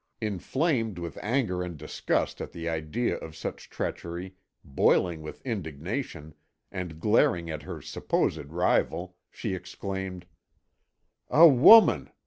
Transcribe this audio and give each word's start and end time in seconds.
Inflamed 0.19 0.97
with 0.97 1.19
anger 1.21 1.61
and 1.61 1.77
disgust 1.77 2.41
at 2.41 2.51
the 2.53 2.67
idea 2.67 3.17
of 3.17 3.35
such 3.35 3.69
treachery, 3.69 4.33
boiling 4.63 5.21
with 5.21 5.45
indignation, 5.45 6.33
and 6.71 6.99
glaring 6.99 7.51
at 7.51 7.61
her 7.61 7.83
supposed 7.83 8.45
rival, 8.47 9.15
she 9.29 9.53
exclaimed: 9.53 10.25
"A 11.29 11.47
woman 11.47 12.09